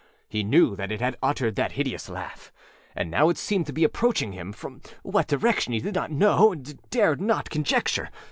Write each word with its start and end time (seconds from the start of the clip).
He 0.27 0.41
knew 0.41 0.75
that 0.77 0.91
it 0.91 0.99
had 0.99 1.15
uttered 1.21 1.55
that 1.57 1.73
hideous 1.73 2.09
laugh. 2.09 2.51
And 2.95 3.11
now 3.11 3.29
it 3.29 3.37
seemed 3.37 3.67
to 3.67 3.71
be 3.71 3.83
approaching 3.83 4.31
him; 4.31 4.51
from 4.51 4.81
what 5.03 5.27
direction 5.27 5.73
he 5.73 5.79
did 5.79 5.93
not 5.93 6.09
knowâdared 6.09 7.19
not 7.19 7.51
conjecture. 7.51 8.09